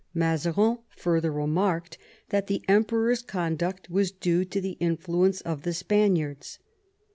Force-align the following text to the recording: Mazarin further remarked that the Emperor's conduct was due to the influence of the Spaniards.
Mazarin 0.15 0.79
further 0.89 1.31
remarked 1.31 1.99
that 2.29 2.47
the 2.47 2.63
Emperor's 2.67 3.21
conduct 3.21 3.87
was 3.87 4.09
due 4.11 4.43
to 4.45 4.59
the 4.59 4.75
influence 4.79 5.41
of 5.41 5.61
the 5.61 5.73
Spaniards. 5.75 6.57